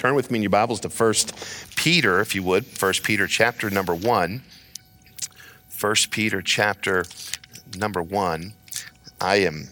[0.00, 1.14] turn with me in your Bibles to 1
[1.76, 2.64] Peter, if you would.
[2.64, 4.42] 1 Peter chapter number 1.
[5.78, 7.04] 1 Peter chapter
[7.76, 8.54] number 1.
[9.20, 9.68] I am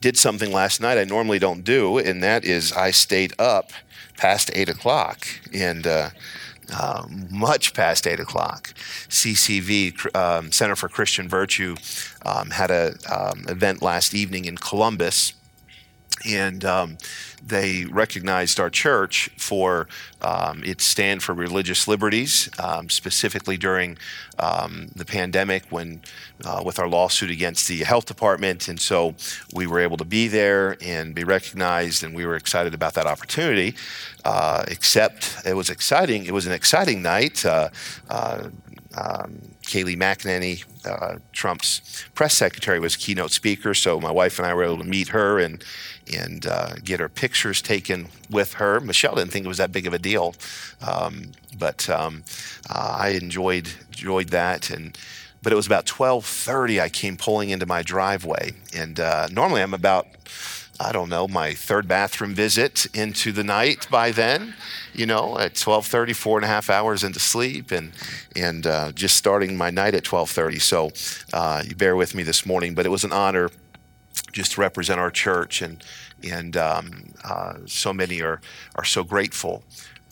[0.00, 3.72] did something last night I normally don't do, and that is I stayed up
[4.18, 5.26] past 8 o'clock.
[5.52, 6.10] And uh,
[6.72, 8.72] uh, much past 8 o'clock.
[9.08, 11.74] CCV, um, Center for Christian Virtue,
[12.24, 15.32] um, had an um, event last evening in Columbus
[16.26, 16.98] and um,
[17.42, 19.88] they recognized our church for
[20.22, 23.96] um, its stand for religious liberties, um, specifically during
[24.38, 26.02] um, the pandemic when
[26.44, 28.68] uh, with our lawsuit against the health department.
[28.68, 29.14] And so
[29.54, 33.06] we were able to be there and be recognized, and we were excited about that
[33.06, 33.74] opportunity.
[34.24, 36.26] Uh, except it was exciting.
[36.26, 37.44] It was an exciting night.
[37.46, 37.68] Uh,
[38.10, 38.48] uh
[38.96, 43.74] um, Kayleigh McEnany, uh, Trump's press secretary, was keynote speaker.
[43.74, 45.62] So my wife and I were able to meet her and
[46.12, 48.80] and uh, get her pictures taken with her.
[48.80, 50.34] Michelle didn't think it was that big of a deal,
[50.80, 52.22] um, but um,
[52.70, 54.70] uh, I enjoyed enjoyed that.
[54.70, 54.96] And
[55.42, 56.80] but it was about 12:30.
[56.80, 60.06] I came pulling into my driveway, and uh, normally I'm about
[60.78, 64.54] I don't know, my third bathroom visit into the night by then,
[64.92, 67.92] you know, at 1230, four and a half hours into sleep and,
[68.34, 70.58] and uh, just starting my night at 1230.
[70.58, 70.90] So
[71.32, 73.50] uh, you bear with me this morning, but it was an honor
[74.32, 75.82] just to represent our church and,
[76.22, 78.40] and um, uh, so many are,
[78.74, 79.62] are so grateful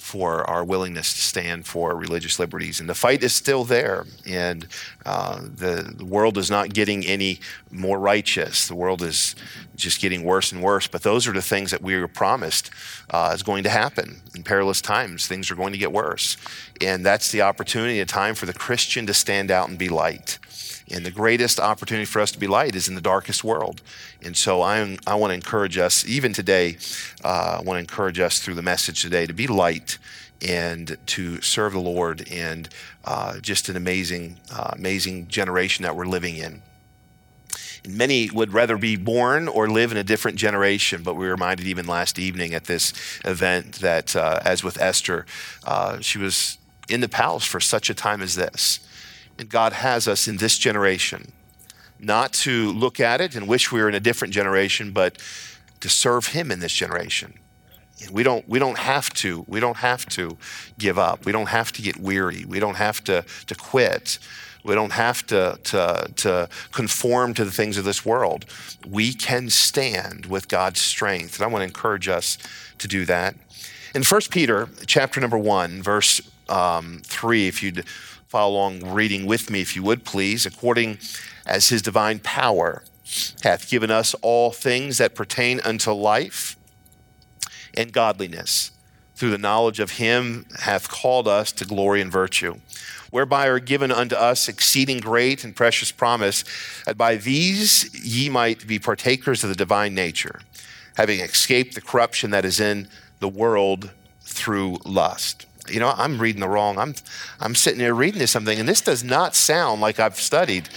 [0.04, 2.78] for our willingness to stand for religious liberties.
[2.78, 4.04] And the fight is still there.
[4.28, 4.66] And
[5.06, 8.68] uh, the, the, world is not getting any more righteous.
[8.68, 9.34] The world is
[9.76, 10.86] just getting worse and worse.
[10.86, 12.70] But those are the things that we were promised
[13.08, 14.20] uh, is going to happen.
[14.34, 16.36] In perilous times, things are going to get worse.
[16.82, 20.38] And that's the opportunity, a time for the Christian to stand out and be light.
[20.90, 23.80] And the greatest opportunity for us to be light is in the darkest world.
[24.22, 26.76] And so I, I want to encourage us, even today,
[27.24, 29.98] uh, I want to encourage us through the message today to be light
[30.46, 32.68] and to serve the Lord and
[33.04, 36.62] uh, just an amazing, uh, amazing generation that we're living in.
[37.86, 41.66] Many would rather be born or live in a different generation, but we were reminded
[41.66, 42.92] even last evening at this
[43.24, 45.26] event that, uh, as with Esther,
[45.64, 46.58] uh, she was
[46.88, 48.80] in the palace for such a time as this.
[49.38, 51.32] And God has us in this generation,
[51.98, 55.18] not to look at it and wish we were in a different generation, but
[55.80, 57.34] to serve Him in this generation.
[58.02, 60.36] And we don't, we don't have to, we don't have to
[60.78, 61.24] give up.
[61.24, 62.44] We don't have to get weary.
[62.44, 64.18] We don't have to, to quit.
[64.64, 68.46] We don't have to, to, to conform to the things of this world.
[68.88, 71.36] We can stand with God's strength.
[71.36, 72.38] And I want to encourage us
[72.78, 73.36] to do that.
[73.94, 77.84] In 1 Peter chapter number 1, verse um, 3, if you'd
[78.34, 80.44] follow along reading with me, if you would please.
[80.44, 80.98] According
[81.46, 82.82] as his divine power
[83.44, 86.56] hath given us all things that pertain unto life
[87.74, 88.72] and godliness,
[89.14, 92.56] through the knowledge of him hath called us to glory and virtue,
[93.12, 96.42] whereby are given unto us exceeding great and precious promise,
[96.86, 100.40] that by these ye might be partakers of the divine nature,
[100.96, 102.88] having escaped the corruption that is in
[103.20, 106.78] the world through lust you know, I'm reading the wrong.
[106.78, 106.94] I'm,
[107.40, 110.68] I'm sitting there reading this something, and this does not sound like I've studied.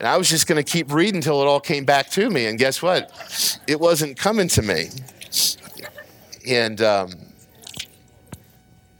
[0.00, 2.46] And I was just going to keep reading until it all came back to me.
[2.46, 3.10] And guess what?
[3.66, 4.88] It wasn't coming to me.
[6.46, 7.10] And um,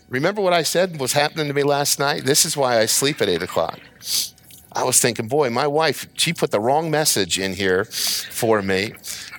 [0.09, 2.25] remember what I said was happening to me last night?
[2.25, 3.81] This is why I sleep at 8 o'clock.
[4.73, 8.93] I was thinking, boy, my wife, she put the wrong message in here for me.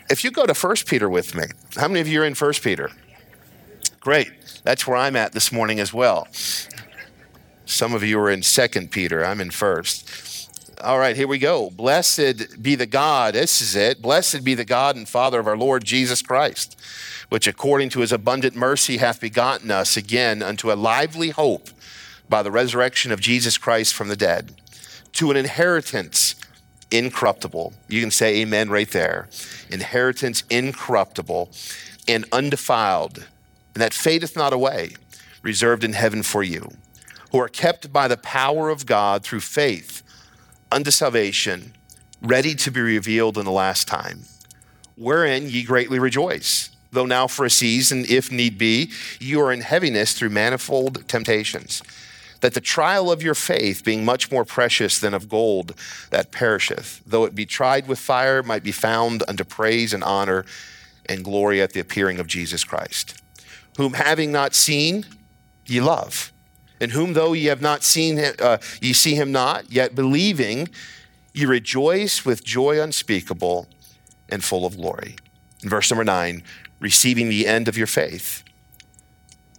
[0.10, 1.46] If you go to First Peter with me,
[1.76, 2.92] how many of you are in First Peter?
[4.00, 4.32] Great.
[4.66, 6.28] That's where I'm at this morning as well.
[7.66, 9.24] Some of you are in Second Peter.
[9.24, 10.50] I'm in First.
[10.84, 11.70] All right, here we go.
[11.70, 13.36] Blessed be the God.
[13.36, 14.02] This is it.
[14.02, 16.82] Blessed be the God and Father of our Lord Jesus Christ,
[17.30, 21.70] which according to his abundant mercy hath begotten us again unto a lively hope
[22.28, 24.56] by the resurrection of Jesus Christ from the dead,
[25.14, 26.34] to an inheritance
[26.90, 27.74] incorruptible.
[27.88, 29.30] You can say amen right there.
[29.70, 31.52] Inheritance incorruptible
[32.08, 33.28] and undefiled
[33.76, 34.94] and that fadeth not away,
[35.44, 36.72] reserved in heaven for you,
[37.32, 40.02] who are kept by the power of God through faith
[40.72, 41.74] unto salvation,
[42.22, 44.24] ready to be revealed in the last time,
[44.96, 49.62] wherein ye greatly rejoice, though now for a season, if need be, you are in
[49.62, 51.84] heaviness through manifold temptations.
[52.40, 55.74] That the trial of your faith, being much more precious than of gold
[56.12, 60.46] that perisheth, though it be tried with fire, might be found unto praise and honor
[61.08, 63.22] and glory at the appearing of Jesus Christ
[63.78, 65.06] whom having not seen,
[65.66, 66.32] ye love,
[66.80, 70.70] and whom though ye have not seen, uh, ye see him not, yet believing,
[71.34, 73.68] ye rejoice with joy unspeakable
[74.30, 75.16] and full of glory.
[75.64, 76.44] In verse number nine,
[76.80, 78.44] receiving the end of your faith,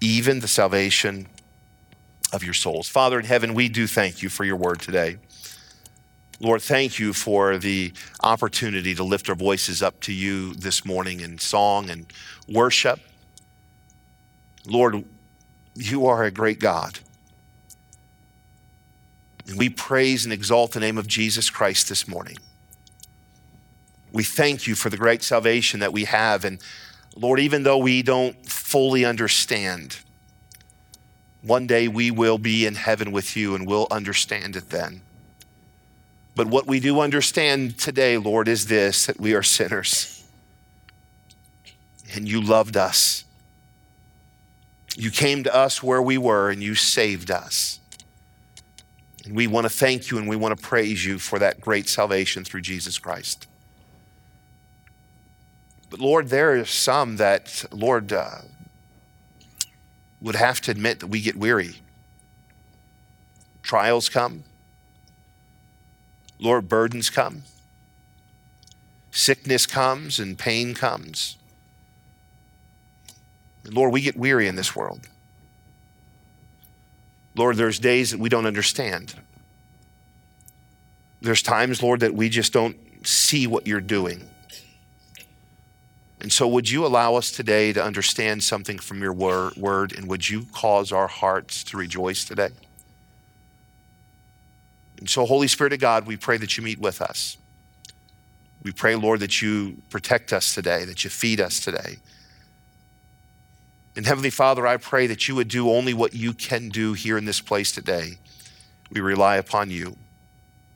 [0.00, 1.26] even the salvation
[2.32, 2.88] of your souls.
[2.88, 5.16] Father in heaven, we do thank you for your word today.
[6.38, 7.92] Lord, thank you for the
[8.22, 12.12] opportunity to lift our voices up to you this morning in song and
[12.46, 13.00] worship.
[14.66, 15.04] Lord,
[15.74, 16.98] you are a great God.
[19.46, 22.36] And we praise and exalt the name of Jesus Christ this morning.
[24.12, 26.44] We thank you for the great salvation that we have.
[26.44, 26.58] And
[27.14, 29.98] Lord, even though we don't fully understand,
[31.42, 35.02] one day we will be in heaven with you and we'll understand it then.
[36.34, 40.24] But what we do understand today, Lord, is this that we are sinners.
[42.14, 43.25] And you loved us.
[44.96, 47.78] You came to us where we were and you saved us.
[49.26, 51.88] And we want to thank you and we want to praise you for that great
[51.88, 53.46] salvation through Jesus Christ.
[55.90, 58.38] But Lord, there are some that, Lord, uh,
[60.20, 61.76] would have to admit that we get weary.
[63.62, 64.44] Trials come.
[66.38, 67.42] Lord, burdens come.
[69.10, 71.36] Sickness comes and pain comes.
[73.70, 75.08] Lord, we get weary in this world.
[77.34, 79.14] Lord, there's days that we don't understand.
[81.20, 82.76] There's times, Lord, that we just don't
[83.06, 84.22] see what you're doing.
[86.20, 90.28] And so, would you allow us today to understand something from your word, and would
[90.28, 92.48] you cause our hearts to rejoice today?
[94.98, 97.36] And so, Holy Spirit of God, we pray that you meet with us.
[98.62, 101.98] We pray, Lord, that you protect us today, that you feed us today,
[103.96, 107.16] and Heavenly Father, I pray that you would do only what you can do here
[107.16, 108.18] in this place today.
[108.90, 109.96] We rely upon you.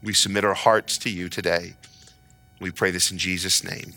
[0.03, 1.75] We submit our hearts to you today.
[2.61, 3.93] We pray this in Jesus' name.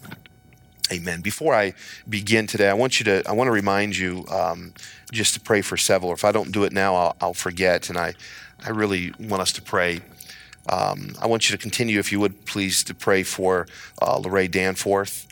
[0.91, 1.21] Amen.
[1.21, 1.73] Before I
[2.07, 4.73] begin today, I want you to, I want to remind you um,
[5.13, 6.11] just to pray for several.
[6.11, 7.89] If I don't do it now, I'll, I'll forget.
[7.89, 8.13] And I,
[8.65, 10.01] I really want us to pray.
[10.69, 13.67] Um, I want you to continue, if you would please, to pray for
[14.01, 15.27] uh, Lorraine Danforth.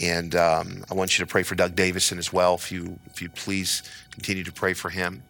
[0.00, 3.20] And um, I want you to pray for Doug Davison as well, if you, if
[3.20, 5.22] you please continue to pray for him.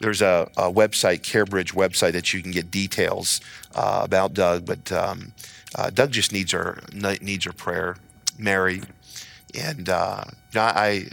[0.00, 3.40] There's a, a website, CareBridge website, that you can get details
[3.74, 5.32] uh, about Doug, but um,
[5.74, 6.78] uh, Doug just needs our
[7.20, 7.96] needs our prayer.
[8.38, 8.80] Mary,
[9.54, 10.24] and uh,
[10.54, 11.08] I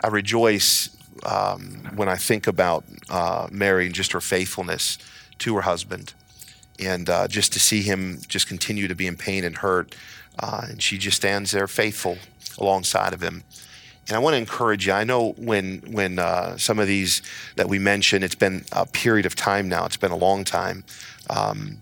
[0.00, 4.98] I rejoice um, when I think about uh, Mary and just her faithfulness
[5.40, 6.14] to her husband,
[6.78, 9.94] and uh, just to see him just continue to be in pain and hurt
[10.38, 12.18] uh, and she just stands there faithful
[12.58, 13.44] alongside of him.
[14.08, 14.92] And I want to encourage you.
[14.92, 17.22] I know when when uh, some of these
[17.56, 19.84] that we mentioned, it's been a period of time now.
[19.86, 20.84] It's been a long time.
[21.30, 21.78] Um,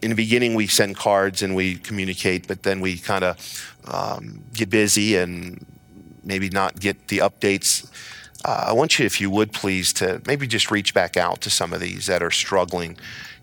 [0.00, 4.44] in the beginning, we send cards and we communicate, but then we kind of um,
[4.54, 5.66] get busy and
[6.22, 7.90] maybe not get the updates.
[8.44, 11.50] Uh, I want you, if you would please, to maybe just reach back out to
[11.50, 12.96] some of these that are struggling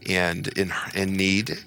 [0.07, 1.57] and in in need.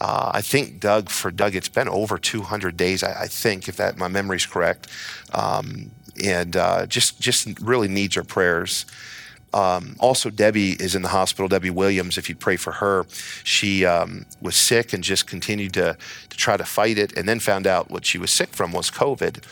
[0.00, 3.02] Uh, I think Doug for Doug, it's been over 200 days.
[3.02, 4.88] I, I think, if that my memory's correct,
[5.32, 5.90] um,
[6.22, 8.86] and uh, just just really needs our prayers.
[9.54, 11.46] Um, also, Debbie is in the hospital.
[11.46, 13.06] Debbie Williams, if you'd pray for her,
[13.44, 15.96] she um, was sick and just continued to,
[16.28, 18.90] to try to fight it, and then found out what she was sick from was
[18.90, 19.44] COVID,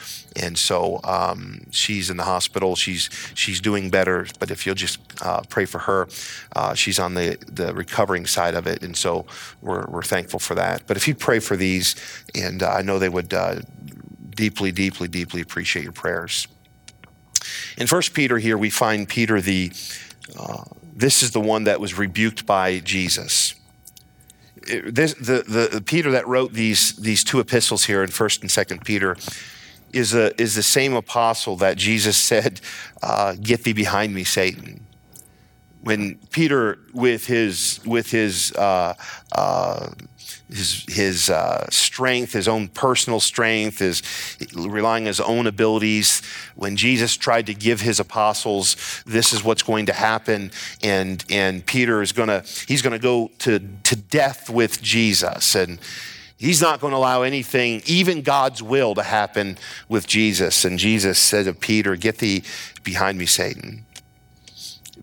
[0.42, 2.74] and so um, she's in the hospital.
[2.74, 6.08] She's she's doing better, but if you'll just uh, pray for her,
[6.56, 9.24] uh, she's on the the recovering side of it, and so
[9.60, 10.82] we're we're thankful for that.
[10.88, 11.94] But if you pray for these,
[12.34, 13.60] and uh, I know they would uh,
[14.34, 16.48] deeply, deeply, deeply appreciate your prayers.
[17.76, 19.72] In First Peter here, we find Peter the,
[20.38, 23.54] uh, this is the one that was rebuked by Jesus.
[24.84, 28.84] This, the, the, Peter that wrote these, these two epistles here in First and Second
[28.84, 29.16] Peter
[29.92, 32.60] is, a, is the same apostle that Jesus said,
[33.02, 34.86] uh, "Get thee behind me, Satan."
[35.82, 38.94] When Peter, with his with his uh,
[39.32, 39.90] uh
[40.52, 44.02] his, his uh, strength, his own personal strength, his
[44.54, 46.22] relying on his own abilities.
[46.56, 50.50] When Jesus tried to give his apostles, this is what's going to happen,
[50.82, 55.78] and and Peter is gonna he's gonna go to to death with Jesus, and
[56.36, 59.58] he's not going to allow anything, even God's will, to happen
[59.88, 60.64] with Jesus.
[60.64, 62.42] And Jesus said to Peter, "Get thee
[62.82, 63.86] behind me, Satan."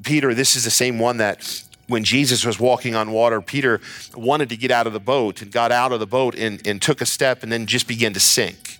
[0.03, 3.81] Peter, this is the same one that when Jesus was walking on water, Peter
[4.15, 6.81] wanted to get out of the boat and got out of the boat and, and
[6.81, 8.78] took a step and then just began to sink.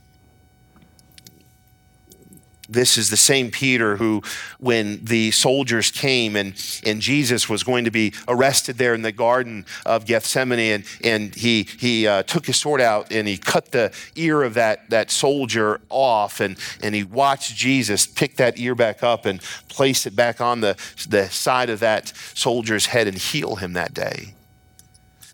[2.70, 4.22] This is the same Peter who,
[4.60, 6.54] when the soldiers came and,
[6.86, 11.36] and Jesus was going to be arrested there in the Garden of Gethsemane, and, and
[11.36, 15.10] he, he uh, took his sword out and he cut the ear of that, that
[15.10, 20.16] soldier off, and, and he watched Jesus pick that ear back up and place it
[20.16, 24.36] back on the, the side of that soldier's head and heal him that day.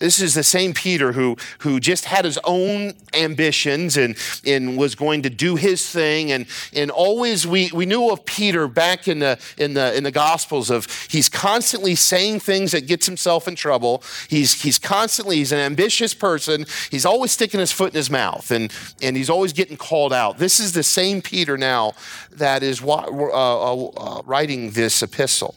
[0.06, 4.94] This is the same Peter who, who just had his own ambitions and, and was
[4.94, 6.32] going to do his thing.
[6.32, 10.12] And, and always we, we knew of Peter back in the, in, the, in the
[10.12, 14.04] Gospels of he's constantly saying things that gets himself in trouble.
[14.30, 16.68] He's, he's constantly, he's an ambitious person.
[16.92, 18.72] He's always sticking his foot in his mouth and,
[19.02, 20.38] and he's always getting called out.
[20.38, 21.94] This is the same Peter now
[22.30, 25.56] that is uh, uh, uh, writing this epistle.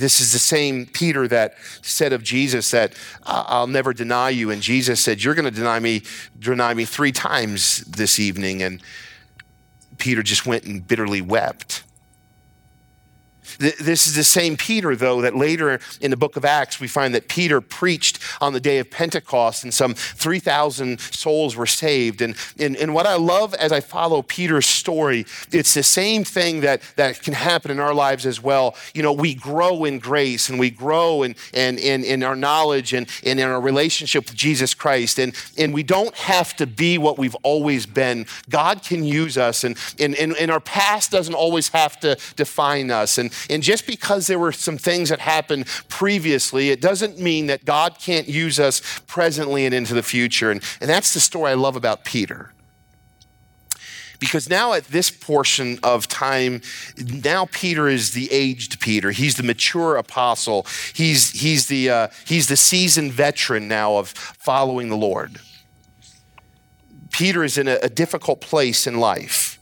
[0.00, 4.50] This is the same Peter that said of Jesus that I'll never deny you.
[4.50, 6.02] And Jesus said, You're going to deny me,
[6.38, 8.62] deny me three times this evening.
[8.62, 8.82] And
[9.98, 11.84] Peter just went and bitterly wept.
[13.58, 17.14] This is the same Peter, though, that later in the book of Acts, we find
[17.14, 22.22] that Peter preached on the day of Pentecost and some 3,000 souls were saved.
[22.22, 26.60] And, and, and what I love as I follow Peter's story, it's the same thing
[26.60, 28.76] that, that can happen in our lives as well.
[28.94, 32.92] You know, we grow in grace and we grow in, in, in, in our knowledge
[32.92, 35.18] and, and in our relationship with Jesus Christ.
[35.18, 38.26] And, and we don't have to be what we've always been.
[38.48, 42.90] God can use us, and, and, and, and our past doesn't always have to define
[42.90, 43.18] us.
[43.18, 47.64] And, and just because there were some things that happened previously, it doesn't mean that
[47.64, 50.50] God can't use us presently and into the future.
[50.50, 52.52] And, and that's the story I love about Peter.
[54.18, 56.60] Because now, at this portion of time,
[56.98, 59.12] now Peter is the aged Peter.
[59.12, 60.66] He's the mature apostle.
[60.94, 65.40] He's, he's, the, uh, he's the seasoned veteran now of following the Lord.
[67.10, 69.59] Peter is in a, a difficult place in life.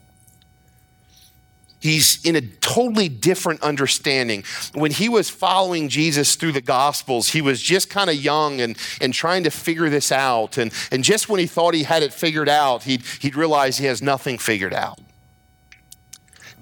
[1.80, 4.42] He's in a totally different understanding.
[4.74, 8.76] When he was following Jesus through the Gospels, he was just kind of young and,
[9.00, 10.58] and trying to figure this out.
[10.58, 13.86] And, and just when he thought he had it figured out, he'd, he'd realize he
[13.86, 14.98] has nothing figured out.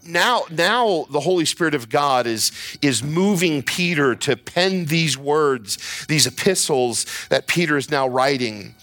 [0.06, 6.06] Now, now the Holy Spirit of God is, is moving Peter to pen these words,
[6.08, 8.74] these epistles that Peter is now writing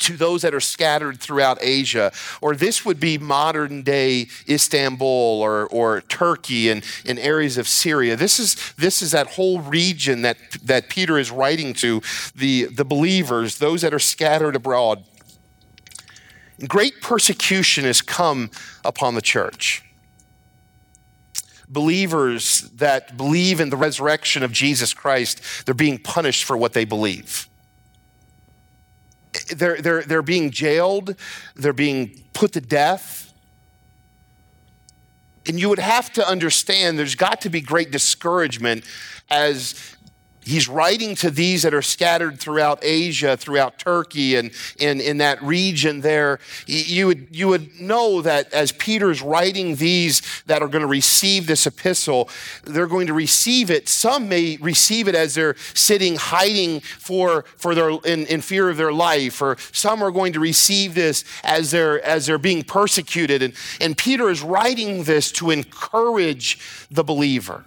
[0.00, 2.12] to those that are scattered throughout Asia.
[2.40, 8.16] Or this would be modern day Istanbul or, or Turkey and, and areas of Syria.
[8.16, 12.02] This is, this is that whole region that, that Peter is writing to,
[12.34, 15.04] the, the believers, those that are scattered abroad.
[16.66, 18.50] Great persecution has come
[18.84, 19.82] upon the church
[21.72, 26.84] believers that believe in the resurrection of Jesus Christ, they're being punished for what they
[26.84, 27.48] believe
[29.56, 31.16] they're, they're, they're being jailed,
[31.54, 33.32] they're being put to death.
[35.46, 38.84] And you would have to understand there's got to be great discouragement
[39.30, 39.96] as
[40.50, 46.00] he's writing to these that are scattered throughout Asia, throughout Turkey, and in that region
[46.00, 46.40] there.
[46.66, 51.46] You would, you would know that as Peter's writing these that are going to receive
[51.46, 52.28] this epistle,
[52.64, 53.88] they're going to receive it.
[53.88, 58.76] Some may receive it as they're sitting hiding for, for their, in, in fear of
[58.76, 63.42] their life, or some are going to receive this as they're, as they're being persecuted.
[63.42, 66.58] And, and Peter is writing this to encourage
[66.90, 67.64] the believer.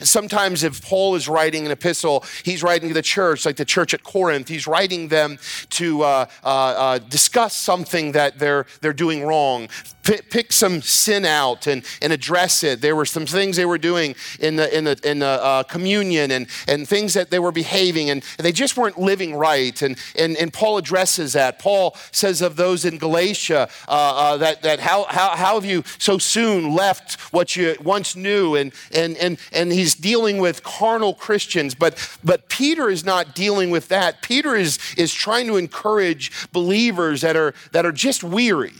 [0.00, 3.94] Sometimes, if Paul is writing an epistle, he's writing to the church, like the church
[3.94, 4.48] at Corinth.
[4.48, 5.38] He's writing them
[5.70, 9.68] to uh, uh, uh, discuss something that they're, they're doing wrong,
[10.06, 12.80] pick some sin out and, and address it.
[12.80, 16.30] There were some things they were doing in the, in the, in the uh, communion
[16.30, 19.80] and, and things that they were behaving, and, they just weren't living right.
[19.82, 21.58] And, and, and Paul addresses that.
[21.58, 25.82] Paul says of those in Galatia uh, uh, that, that how, how, how have you
[25.98, 28.54] so soon left what you once knew?
[28.54, 33.70] And, and, and, and he's dealing with carnal Christians, but, but Peter is not dealing
[33.70, 34.22] with that.
[34.22, 38.72] Peter is, is trying to encourage believers that are, that are just weary.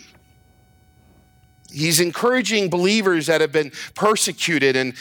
[1.76, 4.94] He's encouraging believers that have been persecuted and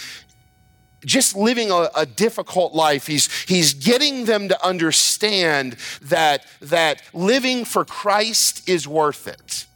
[1.05, 3.07] just living a, a, difficult life.
[3.07, 9.67] He's, he's getting them to understand that, that living for Christ is worth it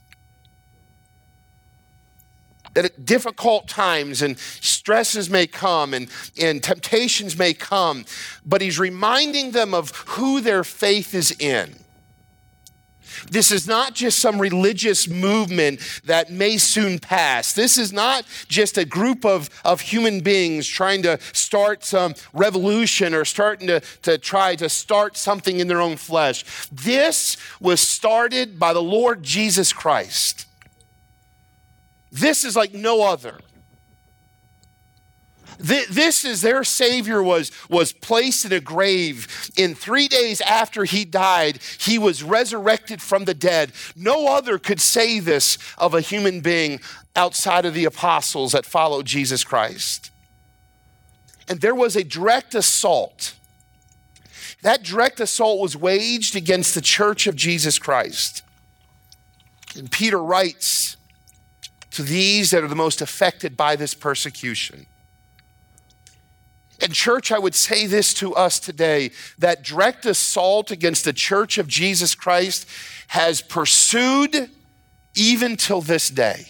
[2.76, 6.08] that at difficult times and stresses may come and,
[6.40, 8.06] and temptations may come,
[8.46, 11.76] but he's reminding them of who their faith is in.
[13.30, 17.54] This is not just some religious movement that may soon pass.
[17.54, 23.14] This is not just a group of, of human beings trying to start some revolution
[23.14, 26.46] or starting to, to try to start something in their own flesh.
[26.72, 30.46] This was started by the Lord Jesus Christ.
[32.12, 33.40] This is like no other.
[35.60, 39.52] This is their Savior was, was placed in a grave.
[39.58, 43.74] In three days after he died, he was resurrected from the dead.
[43.94, 46.80] No other could say this of a human being
[47.14, 50.12] outside of the apostles that followed Jesus Christ.
[51.50, 53.34] And there was a direct assault.
[54.62, 58.44] That direct assault was waged against the church of Jesus Christ.
[59.76, 60.96] And Peter writes
[61.92, 64.86] to these that are the most affected by this persecution.
[66.82, 71.58] And, church, I would say this to us today that direct assault against the church
[71.58, 72.68] of Jesus Christ
[73.08, 74.50] has pursued
[75.16, 76.46] even till this day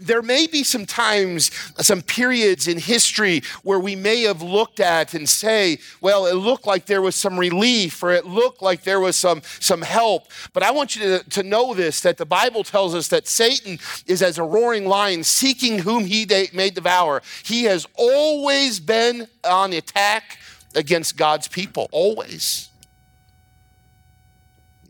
[0.00, 5.14] there may be some times, some periods in history where we may have looked at
[5.14, 9.00] and say, well, it looked like there was some relief or it looked like there
[9.00, 10.30] was some, some help.
[10.52, 13.78] But I want you to, to know this that the Bible tells us that Satan
[14.06, 17.22] is as a roaring lion seeking whom he may devour.
[17.44, 20.38] He has always been on attack
[20.74, 22.68] against God's people, always.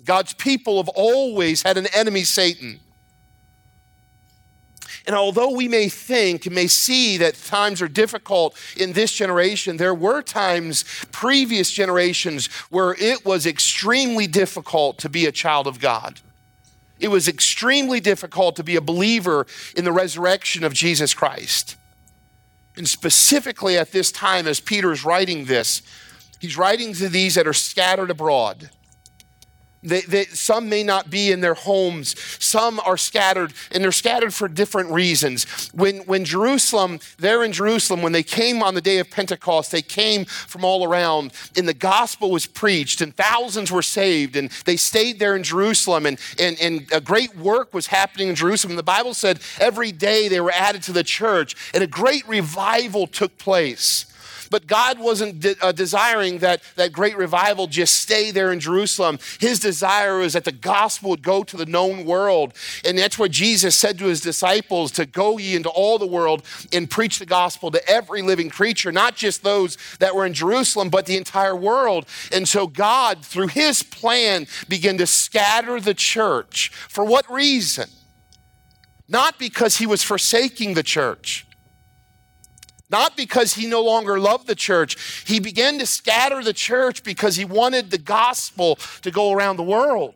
[0.05, 2.81] God's people have always had an enemy, Satan.
[5.07, 9.95] And although we may think, may see that times are difficult in this generation, there
[9.95, 16.21] were times, previous generations, where it was extremely difficult to be a child of God.
[16.99, 19.47] It was extremely difficult to be a believer
[19.77, 21.77] in the resurrection of Jesus Christ.
[22.77, 25.83] And specifically at this time, as Peter is writing this,
[26.41, 28.71] he's writing to these that are scattered abroad.
[29.83, 32.17] They, they, some may not be in their homes.
[32.43, 35.71] Some are scattered, and they're scattered for different reasons.
[35.73, 39.83] When, when Jerusalem, they're in Jerusalem, when they came on the day of Pentecost, they
[39.83, 44.77] came from all around, and the gospel was preached, and thousands were saved, and they
[44.77, 48.77] stayed there in Jerusalem, and, and, and a great work was happening in Jerusalem.
[48.77, 53.07] The Bible said every day they were added to the church, and a great revival
[53.07, 54.07] took place.
[54.51, 59.19] But God wasn't de- uh, desiring that, that great revival just stay there in Jerusalem.
[59.41, 62.55] His desire was that the gospel would go to the known world.
[62.85, 66.45] And that's what Jesus said to his disciples to go ye into all the world
[66.73, 70.91] and preach the gospel to every living creature, not just those that were in Jerusalem,
[70.91, 72.07] but the entire world.
[72.33, 76.71] And so God, through his plan, began to scatter the church.
[76.89, 77.89] For what reason?
[79.09, 81.47] Not because he was forsaking the church
[82.89, 85.25] not because he no longer loved the church.
[85.27, 89.65] He began to scatter the church because he wanted the gospel to go around the
[89.65, 90.15] world.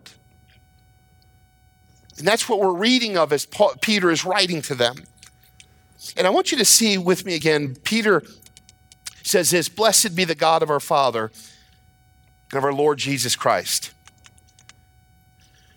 [2.18, 4.96] And that's what we're reading of as Paul, Peter is writing to them.
[6.16, 8.22] And I want you to see with me again, Peter
[9.22, 11.30] says this Blessed be the God of our Father
[12.50, 13.92] and of our Lord Jesus Christ,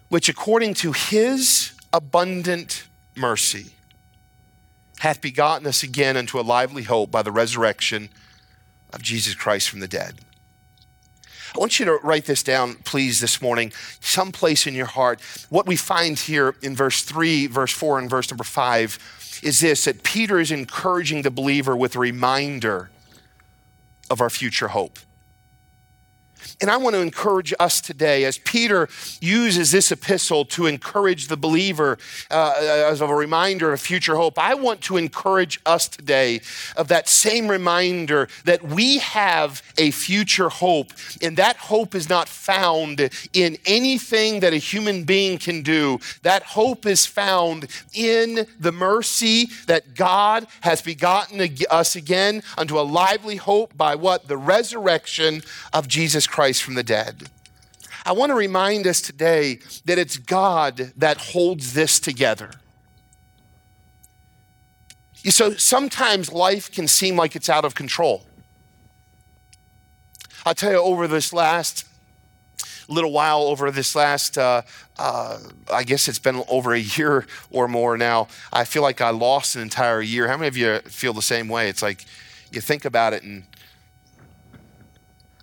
[0.09, 3.72] which according to his abundant mercy,
[5.03, 8.07] hath begotten us again unto a lively hope by the resurrection
[8.93, 10.15] of Jesus Christ from the dead.
[11.53, 15.19] I want you to write this down, please, this morning, someplace in your heart.
[15.49, 19.83] What we find here in verse 3, verse 4, and verse number 5 is this
[19.83, 22.89] that Peter is encouraging the believer with a reminder
[24.09, 24.99] of our future hope.
[26.61, 28.87] And I want to encourage us today, as Peter
[29.19, 31.97] uses this epistle to encourage the believer
[32.29, 36.41] uh, as a reminder of future hope, I want to encourage us today
[36.77, 40.93] of that same reminder that we have a future hope.
[41.21, 45.99] And that hope is not found in anything that a human being can do.
[46.21, 52.81] That hope is found in the mercy that God has begotten us again unto a
[52.81, 54.27] lively hope by what?
[54.27, 55.41] The resurrection
[55.73, 56.42] of Jesus Christ.
[56.43, 57.29] Christ from the dead.
[58.05, 62.51] I want to remind us today that it's God that holds this together.
[65.29, 68.23] So sometimes life can seem like it's out of control.
[70.45, 71.85] I'll tell you, over this last
[72.89, 74.63] little while, over this last, uh,
[74.99, 75.39] uh,
[75.71, 79.55] I guess it's been over a year or more now, I feel like I lost
[79.55, 80.27] an entire year.
[80.27, 81.69] How many of you feel the same way?
[81.69, 82.03] It's like
[82.51, 83.45] you think about it and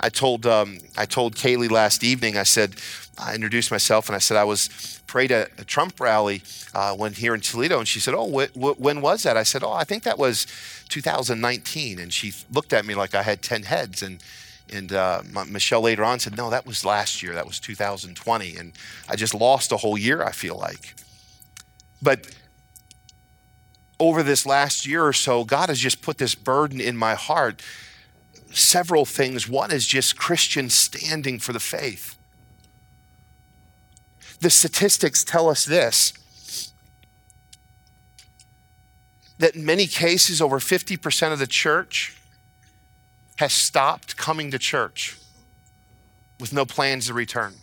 [0.01, 2.37] I told um, I told Kayleigh last evening.
[2.37, 2.77] I said
[3.19, 6.43] I introduced myself and I said I was prayed at a Trump rally
[6.75, 9.43] uh, when here in Toledo, and she said, "Oh, wh- wh- when was that?" I
[9.43, 10.47] said, "Oh, I think that was
[10.89, 14.23] 2019." And she looked at me like I had ten heads, and
[14.73, 17.35] and uh, Michelle later on said, "No, that was last year.
[17.35, 18.73] That was 2020." And
[19.09, 20.23] I just lost a whole year.
[20.23, 20.95] I feel like,
[22.01, 22.35] but
[23.99, 27.63] over this last year or so, God has just put this burden in my heart
[28.51, 29.49] several things.
[29.49, 32.17] One is just Christians standing for the faith.
[34.41, 36.15] The statistics tell us this
[39.39, 42.21] that in many cases, over 50% of the church
[43.37, 45.17] has stopped coming to church
[46.39, 47.55] with no plans to return.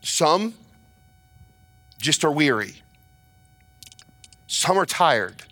[0.00, 0.54] Some
[1.98, 2.82] just are weary.
[4.52, 5.44] Some are tired.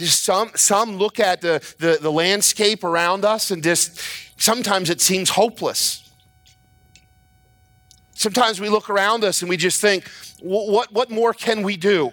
[0.00, 4.00] Some, some look at the, the, the landscape around us and just
[4.36, 6.10] sometimes it seems hopeless.
[8.12, 10.08] Sometimes we look around us and we just think,
[10.40, 12.10] what, what more can we do?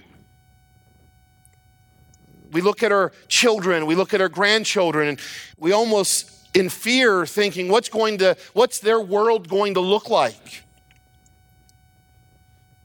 [2.51, 5.19] We look at our children, we look at our grandchildren, and
[5.57, 10.63] we almost in fear thinking, what's going to, what's their world going to look like?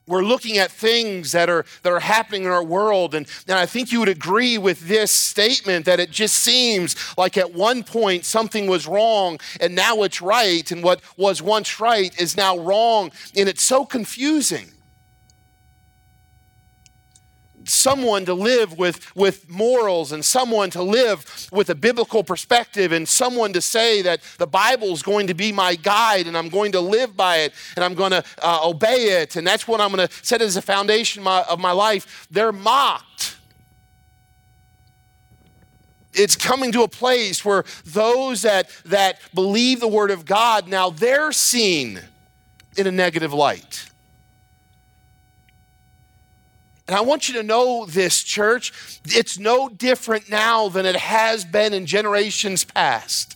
[0.07, 3.15] We're looking at things that are, that are happening in our world.
[3.15, 7.39] And, and I think you would agree with this statement that it just seems like
[7.39, 10.71] at one point something was wrong and now it's right.
[10.71, 13.13] And what was once right is now wrong.
[13.35, 14.71] And it's so confusing
[17.65, 23.09] someone to live with, with morals and someone to live with a biblical perspective and
[23.09, 26.73] someone to say that the Bible is going to be my guide and I'm going
[26.73, 29.93] to live by it and I'm going to uh, obey it and that's what I'm
[29.93, 33.37] going to set as a foundation my, of my life, they're mocked.
[36.13, 40.91] It's coming to a place where those that, that believe the Word of God now
[40.91, 42.01] they're seen
[42.77, 43.91] in a negative light.
[46.87, 49.01] And I want you to know this, church.
[49.07, 53.35] It's no different now than it has been in generations past.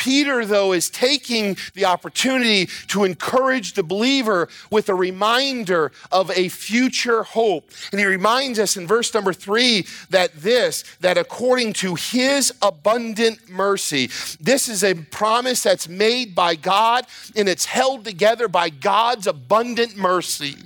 [0.00, 6.48] Peter, though, is taking the opportunity to encourage the believer with a reminder of a
[6.48, 7.70] future hope.
[7.92, 13.50] And he reminds us in verse number three that this, that according to his abundant
[13.50, 14.06] mercy,
[14.40, 17.06] this is a promise that's made by God
[17.36, 20.56] and it's held together by God's abundant mercy.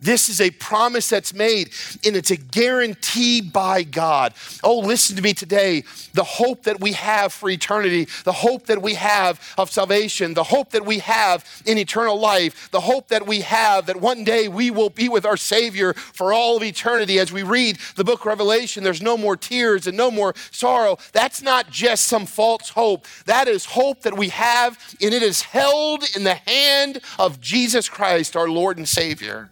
[0.00, 1.72] This is a promise that's made,
[2.06, 4.32] and it's a guarantee by God.
[4.64, 5.84] Oh, listen to me today.
[6.14, 10.44] The hope that we have for eternity, the hope that we have of salvation, the
[10.44, 14.48] hope that we have in eternal life, the hope that we have that one day
[14.48, 17.18] we will be with our Savior for all of eternity.
[17.18, 20.96] As we read the book of Revelation, there's no more tears and no more sorrow.
[21.12, 23.06] That's not just some false hope.
[23.26, 27.88] That is hope that we have, and it is held in the hand of Jesus
[27.88, 29.50] Christ, our Lord and Savior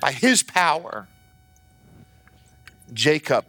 [0.00, 1.08] by his power.
[2.92, 3.44] Jacob,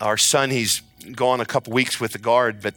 [0.00, 0.82] our son, he's
[1.12, 2.74] gone a couple weeks with the guard, but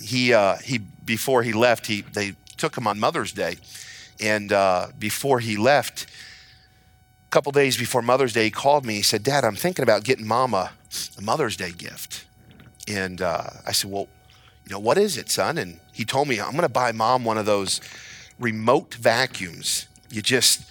[0.00, 3.56] he, uh, he before he left, he, they took him on Mother's Day.
[4.20, 8.94] And uh, before he left, a couple days before Mother's Day, he called me.
[8.94, 10.72] He said, Dad, I'm thinking about getting Mama
[11.18, 12.24] a Mother's Day gift.
[12.88, 14.08] And uh, I said, Well,
[14.66, 15.58] you know, what is it, son?
[15.58, 17.80] And he told me, I'm going to buy mom one of those
[18.38, 19.86] remote vacuums.
[20.10, 20.62] You just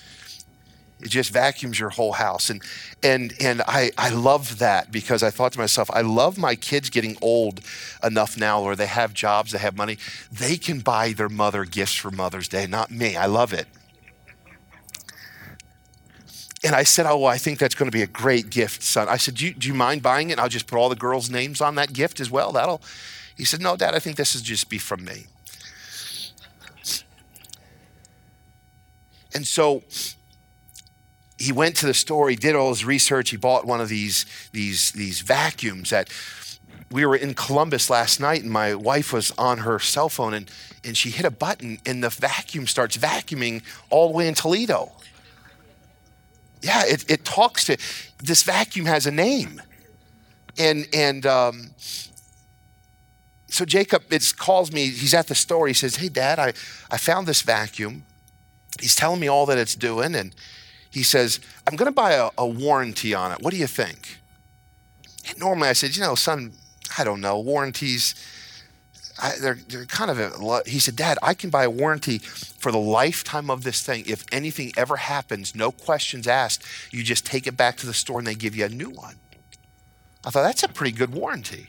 [1.02, 2.50] it just vacuums your whole house.
[2.50, 2.62] And
[3.04, 6.90] and and I, I love that because I thought to myself, I love my kids
[6.90, 7.62] getting old
[8.04, 9.98] enough now where they have jobs, they have money.
[10.32, 13.16] They can buy their mother gifts for Mother's Day, not me.
[13.16, 13.68] I love it.
[16.64, 19.08] And I said, Oh, well, I think that's going to be a great gift, son.
[19.08, 20.40] I said, do you, do you mind buying it?
[20.40, 22.52] I'll just put all the girls' names on that gift as well.
[22.52, 22.82] That'll.
[23.38, 25.28] He said, No, Dad, I think this is just be from me.
[29.34, 29.84] And so
[31.38, 34.26] he went to the store, he did all his research, he bought one of these,
[34.52, 36.10] these, these vacuums that
[36.92, 40.50] we were in Columbus last night and my wife was on her cell phone and,
[40.84, 44.92] and she hit a button and the vacuum starts vacuuming all the way in Toledo.
[46.62, 47.78] Yeah, it, it talks to,
[48.24, 49.62] this vacuum has a name.
[50.58, 51.72] And, and um,
[53.48, 56.54] so Jacob it calls me, he's at the store, he says, hey dad, I,
[56.90, 58.06] I found this vacuum.
[58.80, 60.34] He's telling me all that it's doing and
[60.96, 63.42] he says, I'm going to buy a, a, warranty on it.
[63.42, 64.18] What do you think?
[65.28, 66.54] And normally I said, you know, son,
[66.98, 67.38] I don't know.
[67.38, 68.16] Warranties,
[69.22, 72.72] I, they're, they're kind of a, he said, Dad, I can buy a warranty for
[72.72, 74.06] the lifetime of this thing.
[74.08, 78.20] If anything ever happens, no questions asked, you just take it back to the store
[78.20, 79.16] and they give you a new one.
[80.24, 81.68] I thought, that's a pretty good warranty.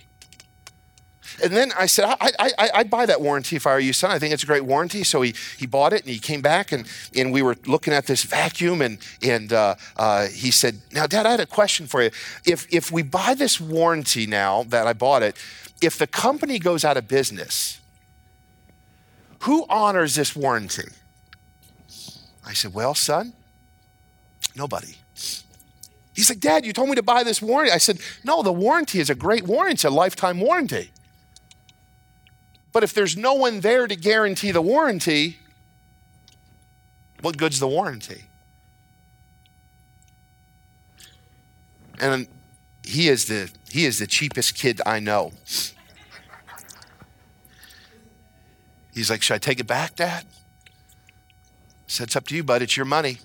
[1.42, 4.10] And then I said, I, I, I'd buy that warranty if I were you, son.
[4.10, 5.04] I think it's a great warranty.
[5.04, 8.06] So he, he bought it and he came back and, and we were looking at
[8.06, 12.02] this vacuum and, and uh, uh, he said, Now, Dad, I had a question for
[12.02, 12.10] you.
[12.46, 15.36] If, if we buy this warranty now that I bought it,
[15.82, 17.80] if the company goes out of business,
[19.40, 20.88] who honors this warranty?
[22.44, 23.34] I said, Well, son,
[24.54, 24.94] nobody.
[26.14, 27.72] He's like, Dad, you told me to buy this warranty.
[27.72, 30.90] I said, No, the warranty is a great warranty, it's a lifetime warranty.
[32.76, 35.38] But if there's no one there to guarantee the warranty,
[37.22, 38.24] what good's the warranty?
[41.98, 42.28] And
[42.84, 45.32] he is the he is the cheapest kid I know.
[48.92, 50.26] He's like, Should I take it back, Dad?
[50.26, 51.08] I
[51.86, 52.60] said, It's up to you, bud.
[52.60, 53.20] It's your money.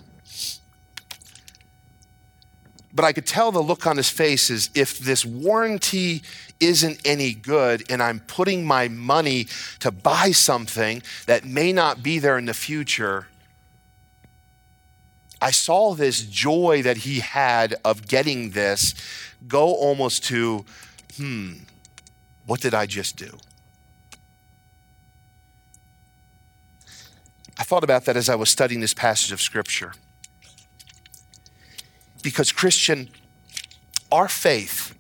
[2.93, 6.23] But I could tell the look on his face is if this warranty
[6.59, 9.47] isn't any good and I'm putting my money
[9.79, 13.27] to buy something that may not be there in the future,
[15.41, 18.93] I saw this joy that he had of getting this
[19.47, 20.65] go almost to,
[21.17, 21.53] hmm,
[22.45, 23.37] what did I just do?
[27.57, 29.93] I thought about that as I was studying this passage of Scripture.
[32.21, 33.09] Because, Christian,
[34.11, 34.95] our faith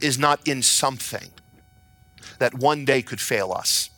[0.00, 1.30] is not in something
[2.38, 3.90] that one day could fail us.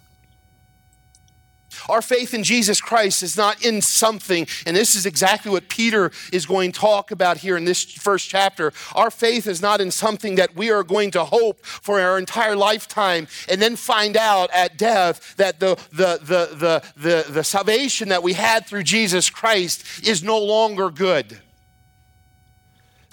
[1.88, 6.12] Our faith in Jesus Christ is not in something, and this is exactly what Peter
[6.32, 8.72] is going to talk about here in this first chapter.
[8.94, 12.56] Our faith is not in something that we are going to hope for our entire
[12.56, 18.08] lifetime and then find out at death that the, the, the, the, the, the salvation
[18.08, 21.40] that we had through Jesus Christ is no longer good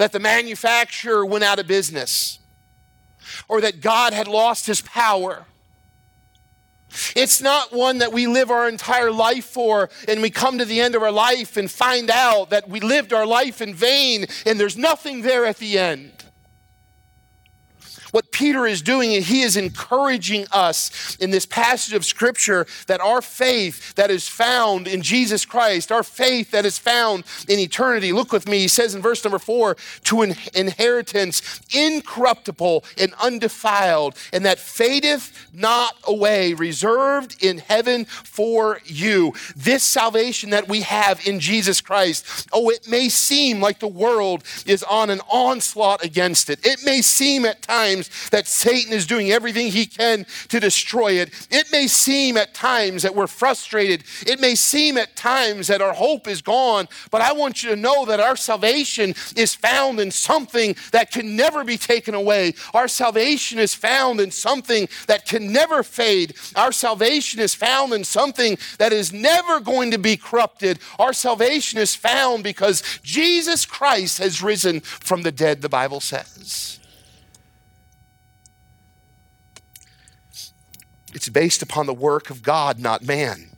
[0.01, 2.39] that the manufacturer went out of business
[3.47, 5.45] or that God had lost his power.
[7.15, 10.81] It's not one that we live our entire life for and we come to the
[10.81, 14.59] end of our life and find out that we lived our life in vain and
[14.59, 16.20] there's nothing there at the end.
[18.11, 23.21] What Peter is doing, he is encouraging us in this passage of Scripture that our
[23.21, 28.11] faith that is found in Jesus Christ, our faith that is found in eternity.
[28.11, 34.15] Look with me, he says in verse number four, to an inheritance incorruptible and undefiled,
[34.33, 39.33] and that fadeth not away, reserved in heaven for you.
[39.55, 44.43] This salvation that we have in Jesus Christ, oh, it may seem like the world
[44.65, 46.65] is on an onslaught against it.
[46.65, 51.13] It may seem at times times that Satan is doing everything he can to destroy
[51.13, 51.47] it.
[51.49, 54.03] It may seem at times that we're frustrated.
[54.25, 57.75] It may seem at times that our hope is gone, but I want you to
[57.75, 62.53] know that our salvation is found in something that can never be taken away.
[62.73, 66.35] Our salvation is found in something that can never fade.
[66.55, 70.79] Our salvation is found in something that is never going to be corrupted.
[70.99, 76.80] Our salvation is found because Jesus Christ has risen from the dead, the Bible says.
[81.13, 83.51] It's based upon the work of God, not man.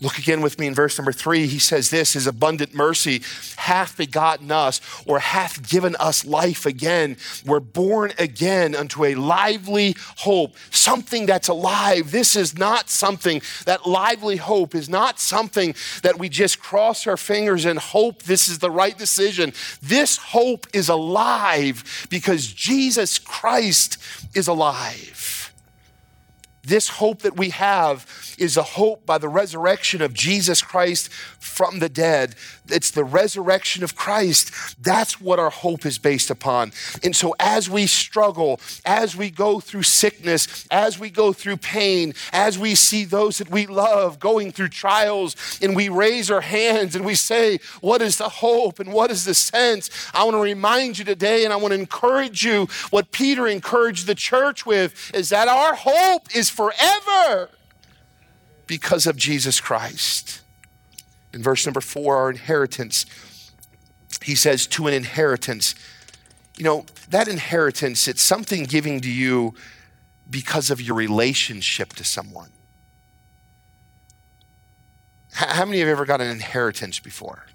[0.00, 1.46] Look again with me in verse number three.
[1.46, 3.22] He says, This his abundant mercy
[3.56, 7.16] hath begotten us, or hath given us life again.
[7.46, 12.10] We're born again unto a lively hope, something that's alive.
[12.10, 17.16] This is not something, that lively hope is not something that we just cross our
[17.16, 19.54] fingers and hope this is the right decision.
[19.80, 23.96] This hope is alive because Jesus Christ
[24.34, 25.43] is alive.
[26.64, 28.06] This hope that we have
[28.38, 32.34] is a hope by the resurrection of Jesus Christ from the dead.
[32.68, 34.82] It's the resurrection of Christ.
[34.82, 36.72] That's what our hope is based upon.
[37.02, 42.14] And so, as we struggle, as we go through sickness, as we go through pain,
[42.32, 46.96] as we see those that we love going through trials, and we raise our hands
[46.96, 49.90] and we say, What is the hope and what is the sense?
[50.14, 54.06] I want to remind you today and I want to encourage you what Peter encouraged
[54.06, 57.50] the church with is that our hope is forever
[58.66, 60.40] because of Jesus Christ.
[61.34, 63.06] In verse number four, our inheritance,
[64.22, 65.74] he says, to an inheritance.
[66.56, 69.54] You know, that inheritance, it's something giving to you
[70.30, 72.50] because of your relationship to someone.
[75.32, 77.46] How many of you have ever got an inheritance before?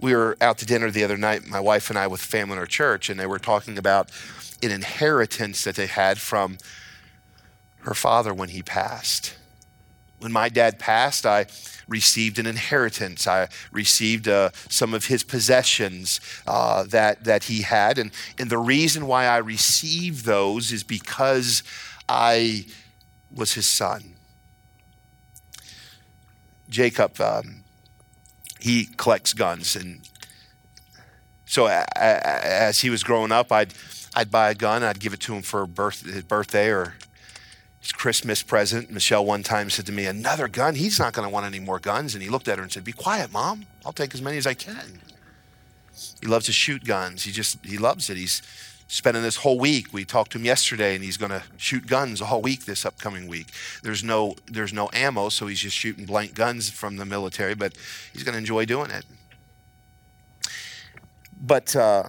[0.00, 2.58] We were out to dinner the other night, my wife and I, with family in
[2.58, 4.10] our church, and they were talking about
[4.64, 6.58] an inheritance that they had from
[7.82, 9.36] her father when he passed.
[10.20, 11.46] When my dad passed, I
[11.88, 13.26] received an inheritance.
[13.26, 17.98] I received uh, some of his possessions uh, that, that he had.
[17.98, 21.62] And, and the reason why I received those is because
[22.08, 22.66] I
[23.34, 24.14] was his son.
[26.68, 27.64] Jacob, um,
[28.60, 29.74] he collects guns.
[29.74, 30.06] And
[31.46, 33.72] so as he was growing up, I'd,
[34.14, 36.94] I'd buy a gun, I'd give it to him for birth, his birthday or
[37.82, 38.90] Christmas present.
[38.90, 40.74] Michelle one time said to me, Another gun?
[40.74, 42.14] He's not going to want any more guns.
[42.14, 43.66] And he looked at her and said, Be quiet, mom.
[43.84, 45.00] I'll take as many as I can.
[46.20, 47.24] He loves to shoot guns.
[47.24, 48.16] He just, he loves it.
[48.16, 48.42] He's
[48.90, 49.92] spending this whole week.
[49.92, 53.28] We talked to him yesterday, and he's going to shoot guns all week this upcoming
[53.28, 53.48] week.
[53.82, 57.74] There's no there's no ammo, so he's just shooting blank guns from the military, but
[58.12, 59.04] he's going to enjoy doing it.
[61.40, 62.04] But uh,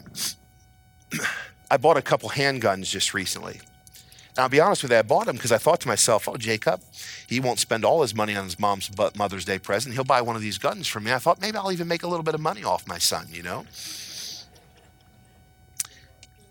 [1.71, 3.61] I bought a couple handguns just recently.
[4.37, 6.81] I'll be honest with you, I bought them because I thought to myself, oh, Jacob,
[7.27, 9.93] he won't spend all his money on his mom's Mother's Day present.
[9.93, 11.11] He'll buy one of these guns for me.
[11.11, 13.43] I thought maybe I'll even make a little bit of money off my son, you
[13.43, 13.65] know?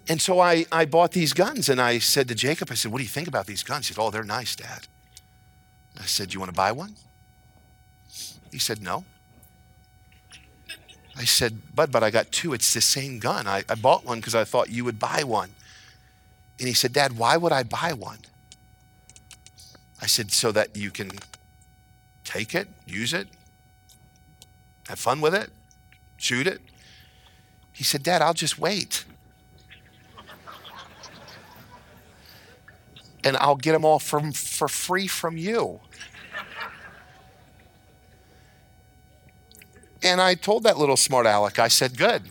[0.09, 2.99] And so I, I bought these guns and I said to Jacob, I said, What
[2.99, 3.87] do you think about these guns?
[3.89, 4.89] He said, Oh, they're nice, Dad.
[5.99, 6.97] I said, Do You want to buy one?
[8.51, 9.05] He said, No.
[11.17, 12.53] I said, Bud, but I got two.
[12.53, 13.47] It's the same gun.
[13.47, 15.51] I, I bought one because I thought you would buy one.
[16.61, 18.19] And he said, Dad, why would I buy one?
[20.01, 21.11] I said, So that you can
[22.23, 23.27] take it, use it,
[24.89, 25.51] have fun with it,
[26.17, 26.61] shoot it.
[27.73, 29.05] He said, Dad, I'll just wait.
[33.25, 35.81] and I'll get them all from, for free from you.
[40.03, 42.23] And I told that little smart aleck, I said, Good.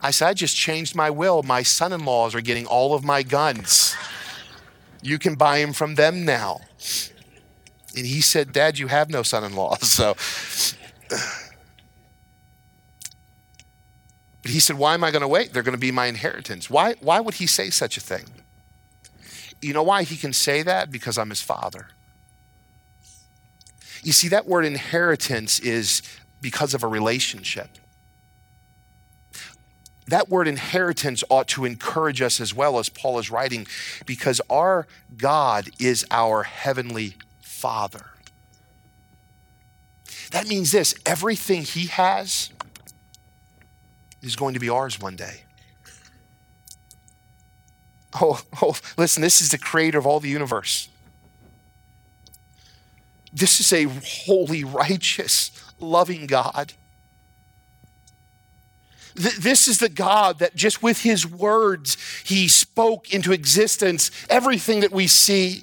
[0.00, 1.42] I said, I just changed my will.
[1.42, 3.96] My son in laws are getting all of my guns.
[5.02, 6.60] You can buy them from them now.
[7.96, 9.76] And he said, Dad, you have no son in law.
[9.82, 10.14] So,
[14.42, 15.52] but he said, Why am I going to wait?
[15.52, 16.68] They're going to be my inheritance.
[16.68, 18.24] Why, why would he say such a thing?
[19.62, 20.90] You know why he can say that?
[20.90, 21.88] Because I'm his father.
[24.02, 26.02] You see, that word inheritance is
[26.40, 27.70] because of a relationship.
[30.08, 33.66] That word inheritance ought to encourage us as well as Paul is writing,
[34.06, 38.06] because our God is our heavenly Father.
[40.30, 42.50] That means this everything he has
[44.22, 45.42] is going to be ours one day.
[48.20, 50.88] Oh, oh, listen, this is the creator of all the universe.
[53.32, 53.84] This is a
[54.24, 56.72] holy, righteous, loving God.
[59.16, 64.92] This is the God that just with his words, he spoke into existence everything that
[64.92, 65.62] we see.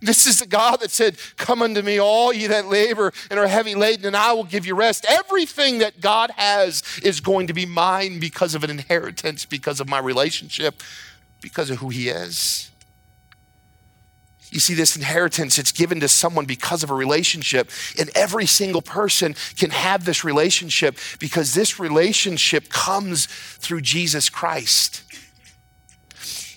[0.00, 3.46] This is the God that said, Come unto me, all ye that labor and are
[3.46, 5.06] heavy laden, and I will give you rest.
[5.08, 9.88] Everything that God has is going to be mine because of an inheritance, because of
[9.88, 10.82] my relationship,
[11.40, 12.70] because of who He is.
[14.56, 17.68] You see, this inheritance, it's given to someone because of a relationship.
[17.98, 25.02] And every single person can have this relationship because this relationship comes through Jesus Christ.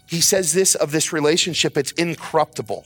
[0.07, 2.85] He says this of this relationship, it's incorruptible.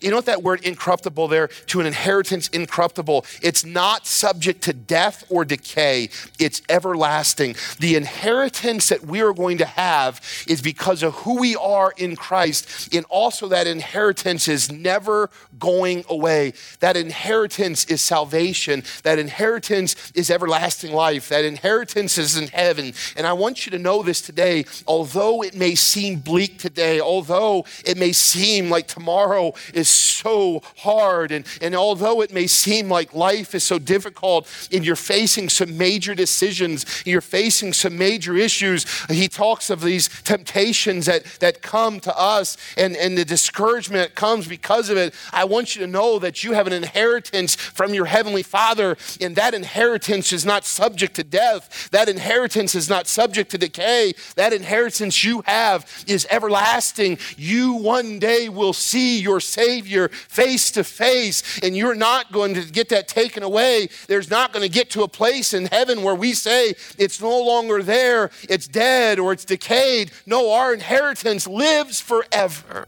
[0.00, 4.72] You know what that word incorruptible there, to an inheritance incorruptible, it's not subject to
[4.72, 7.56] death or decay, it's everlasting.
[7.78, 12.16] The inheritance that we are going to have is because of who we are in
[12.16, 16.52] Christ, and also that inheritance is never going away.
[16.80, 22.92] That inheritance is salvation, that inheritance is everlasting life, that inheritance is in heaven.
[23.16, 27.64] And I want you to know this today, although it may seem bleak today, although
[27.84, 31.32] it may seem like tomorrow is so hard.
[31.32, 35.76] And, and although it may seem like life is so difficult and you're facing some
[35.76, 42.00] major decisions, you're facing some major issues, he talks of these temptations that, that come
[42.00, 45.14] to us and, and the discouragement that comes because of it.
[45.32, 49.34] I want you to know that you have an inheritance from your Heavenly Father, and
[49.36, 51.90] that inheritance is not subject to death.
[51.90, 54.14] That inheritance is not subject to decay.
[54.36, 57.18] That inheritance you have is everlasting.
[57.36, 62.54] You one day will see your Savior Savior face to face, and you're not going
[62.54, 63.88] to get that taken away.
[64.08, 67.42] There's not going to get to a place in heaven where we say it's no
[67.42, 70.12] longer there, it's dead, or it's decayed.
[70.26, 72.86] No, our inheritance lives forever.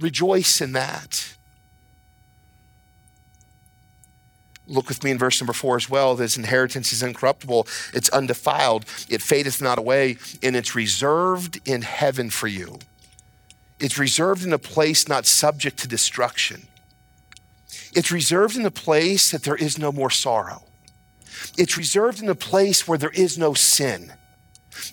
[0.00, 1.36] Rejoice in that.
[4.66, 6.14] Look with me in verse number four as well.
[6.14, 12.30] This inheritance is incorruptible, it's undefiled, it fadeth not away, and it's reserved in heaven
[12.30, 12.78] for you.
[13.84, 16.68] It's reserved in a place not subject to destruction.
[17.94, 20.62] It's reserved in a place that there is no more sorrow.
[21.58, 24.14] It's reserved in a place where there is no sin.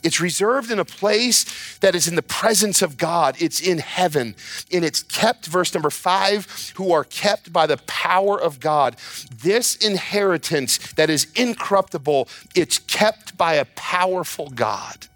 [0.03, 3.37] It's reserved in a place that is in the presence of God.
[3.39, 4.35] It's in heaven.
[4.73, 8.97] And it's kept, verse number five, who are kept by the power of God.
[9.33, 15.07] This inheritance that is incorruptible, it's kept by a powerful God.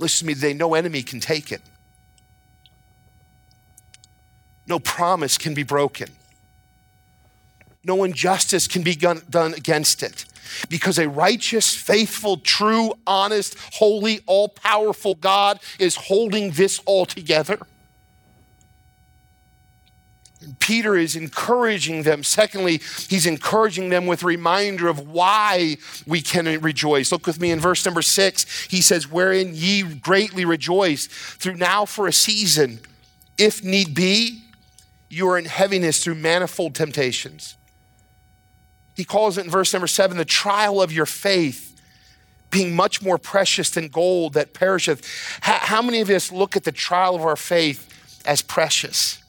[0.00, 1.60] Listen to me today no enemy can take it,
[4.66, 6.08] no promise can be broken,
[7.84, 10.24] no injustice can be done against it.
[10.68, 17.58] Because a righteous, faithful, true, honest, holy, all powerful God is holding this all together.
[20.58, 22.24] Peter is encouraging them.
[22.24, 25.76] Secondly, he's encouraging them with a reminder of why
[26.06, 27.12] we can rejoice.
[27.12, 28.66] Look with me in verse number six.
[28.66, 32.80] He says, Wherein ye greatly rejoice, through now for a season,
[33.36, 34.42] if need be,
[35.10, 37.56] you are in heaviness through manifold temptations.
[38.96, 41.70] He calls it in verse number seven the trial of your faith
[42.50, 45.04] being much more precious than gold that perisheth.
[45.40, 49.22] How many of us look at the trial of our faith as precious?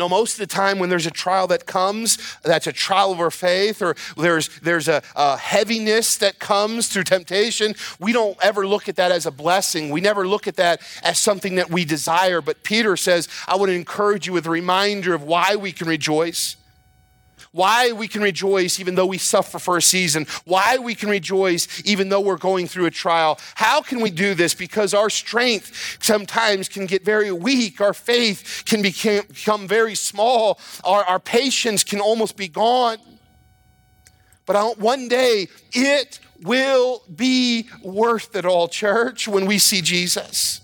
[0.00, 3.20] No, most of the time when there's a trial that comes, that's a trial of
[3.20, 8.66] our faith, or there's, there's a, a heaviness that comes through temptation, we don't ever
[8.66, 9.90] look at that as a blessing.
[9.90, 12.40] We never look at that as something that we desire.
[12.40, 16.56] But Peter says, I would encourage you with a reminder of why we can rejoice
[17.52, 21.82] why we can rejoice even though we suffer for a season, why we can rejoice
[21.84, 23.38] even though we're going through a trial.
[23.56, 24.54] How can we do this?
[24.54, 31.02] Because our strength sometimes can get very weak, our faith can become very small, our,
[31.04, 32.98] our patience can almost be gone.
[34.46, 40.60] But one day it will be worth it all, church, when we see Jesus.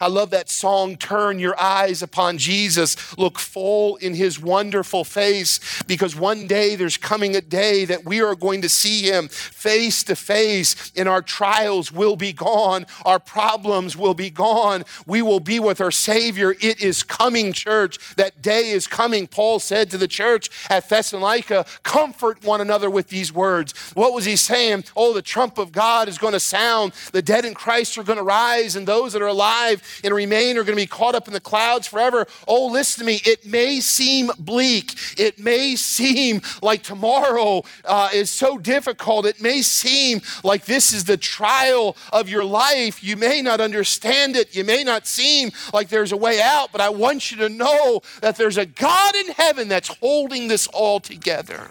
[0.00, 3.16] I love that song, Turn Your Eyes Upon Jesus.
[3.18, 8.20] Look full in his wonderful face, because one day there's coming a day that we
[8.20, 13.18] are going to see him face to face, and our trials will be gone, our
[13.18, 14.84] problems will be gone.
[15.06, 16.52] We will be with our Savior.
[16.60, 18.14] It is coming, church.
[18.16, 19.26] That day is coming.
[19.26, 23.72] Paul said to the church at Thessalonica, Comfort one another with these words.
[23.94, 24.84] What was he saying?
[24.96, 28.18] Oh, the trump of God is going to sound, the dead in Christ are going
[28.18, 31.26] to rise, and those that are alive and remain are going to be caught up
[31.26, 32.26] in the clouds forever.
[32.46, 33.20] Oh, listen to me.
[33.24, 34.94] It may seem bleak.
[35.18, 39.26] It may seem like tomorrow uh, is so difficult.
[39.26, 43.02] It may seem like this is the trial of your life.
[43.02, 44.54] You may not understand it.
[44.54, 48.02] You may not seem like there's a way out, but I want you to know
[48.20, 51.70] that there's a God in heaven that's holding this all together.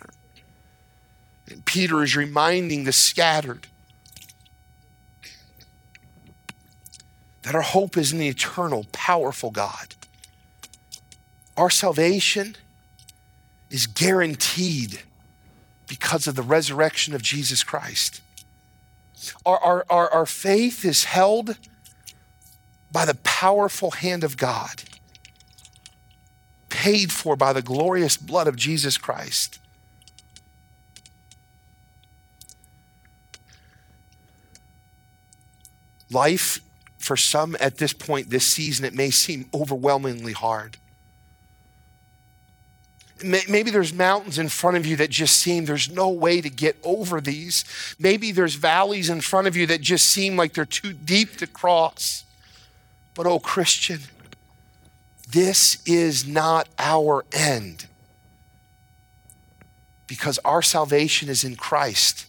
[1.49, 3.67] And Peter is reminding the scattered
[7.47, 9.95] that our hope is in the eternal, powerful God.
[11.55, 12.57] Our salvation
[13.69, 14.99] is guaranteed
[15.87, 18.19] because of the resurrection of Jesus Christ.
[19.45, 21.55] Our, our, our, our faith is held
[22.91, 24.83] by the powerful hand of God,
[26.67, 29.57] paid for by the glorious blood of Jesus Christ.
[36.11, 36.59] Life
[37.07, 40.75] for some at this point this season, it may seem overwhelmingly hard.
[43.23, 46.75] Maybe there's mountains in front of you that just seem there's no way to get
[46.83, 47.63] over these.
[47.97, 51.47] Maybe there's valleys in front of you that just seem like they're too deep to
[51.47, 52.25] cross.
[53.15, 54.01] But, oh, Christian,
[55.31, 57.87] this is not our end
[60.05, 62.27] because our salvation is in Christ.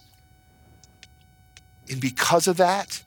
[1.90, 3.02] And because of that,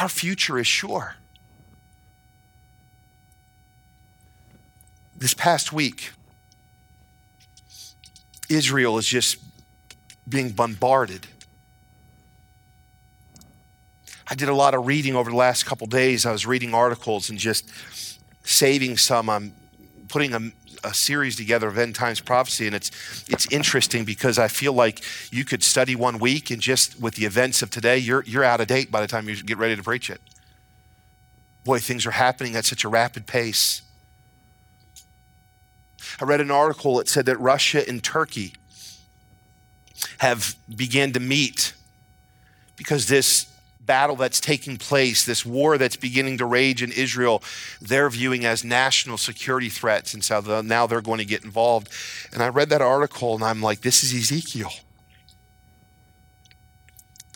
[0.00, 1.16] our future is sure.
[5.16, 6.10] This past week,
[8.48, 9.38] Israel is just
[10.28, 11.26] being bombarded.
[14.30, 16.26] I did a lot of reading over the last couple days.
[16.26, 17.70] I was reading articles and just
[18.42, 19.28] saving some.
[19.28, 19.54] I'm
[20.08, 20.40] putting a
[20.84, 22.90] a series together of end times prophecy, and it's
[23.28, 25.00] it's interesting because I feel like
[25.32, 28.60] you could study one week, and just with the events of today, you're you're out
[28.60, 30.20] of date by the time you get ready to preach it.
[31.64, 33.82] Boy, things are happening at such a rapid pace.
[36.20, 38.54] I read an article that said that Russia and Turkey
[40.18, 41.74] have began to meet
[42.76, 43.47] because this
[43.88, 47.42] battle that's taking place, this war that's beginning to rage in Israel,
[47.80, 50.14] they're viewing as national security threats.
[50.14, 51.88] And so now they're going to get involved.
[52.32, 54.70] And I read that article and I'm like, this is Ezekiel.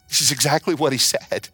[0.08, 1.48] This is exactly what he said.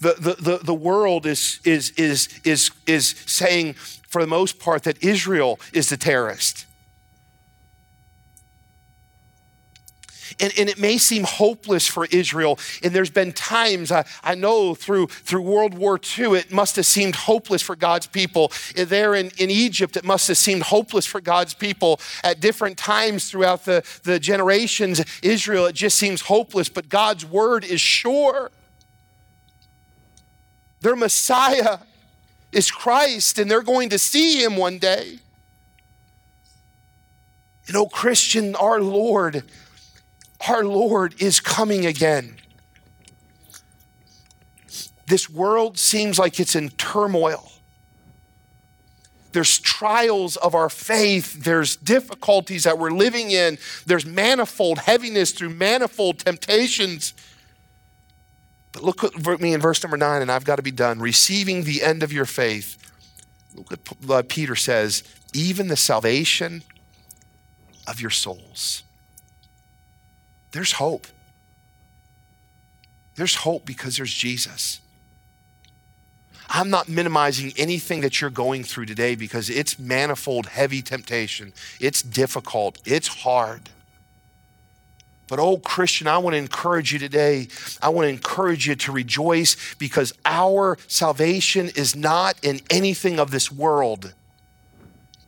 [0.00, 3.74] The, the, the, the world is, is, is, is, is saying,
[4.08, 6.66] for the most part, that Israel is the terrorist.
[10.40, 12.58] And, and it may seem hopeless for Israel.
[12.82, 16.86] And there's been times, I, I know through, through World War II, it must have
[16.86, 18.52] seemed hopeless for God's people.
[18.74, 22.00] There in, in Egypt, it must have seemed hopeless for God's people.
[22.24, 26.68] At different times throughout the, the generations, Israel, it just seems hopeless.
[26.68, 28.50] But God's word is sure.
[30.80, 31.78] Their Messiah
[32.50, 35.18] is Christ, and they're going to see him one day.
[37.68, 39.44] And oh, Christian, our Lord,
[40.48, 42.36] our Lord is coming again.
[45.06, 47.52] This world seems like it's in turmoil.
[49.32, 51.44] There's trials of our faith.
[51.44, 53.58] There's difficulties that we're living in.
[53.86, 57.14] There's manifold heaviness through manifold temptations.
[58.72, 60.98] But look at me in verse number nine, and I've got to be done.
[60.98, 62.78] Receiving the end of your faith.
[63.54, 63.70] Look
[64.06, 65.02] what uh, Peter says,
[65.34, 66.62] even the salvation
[67.86, 68.82] of your souls.
[70.52, 71.06] There's hope.
[73.16, 74.80] There's hope because there's Jesus.
[76.48, 81.52] I'm not minimizing anything that you're going through today because it's manifold, heavy temptation.
[81.80, 83.70] It's difficult, it's hard.
[85.28, 87.48] But, oh, Christian, I want to encourage you today.
[87.80, 93.30] I want to encourage you to rejoice because our salvation is not in anything of
[93.30, 94.12] this world.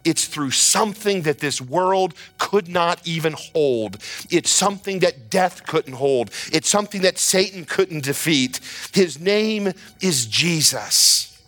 [0.04, 3.98] It's through something that this world could not even hold.
[4.30, 6.30] It's something that death couldn't hold.
[6.52, 8.60] It's something that Satan couldn't defeat.
[8.92, 11.42] His name is Jesus,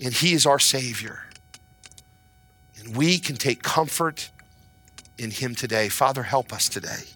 [0.00, 1.24] and He is our Savior.
[2.78, 4.30] And we can take comfort
[5.18, 5.88] in Him today.
[5.88, 7.13] Father, help us today.